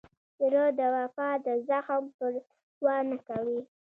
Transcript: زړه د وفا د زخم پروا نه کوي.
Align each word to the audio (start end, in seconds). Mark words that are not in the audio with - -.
زړه 0.41 0.63
د 0.79 0.81
وفا 0.95 1.29
د 1.45 1.47
زخم 1.67 2.03
پروا 2.17 2.95
نه 3.09 3.17
کوي. 3.27 3.59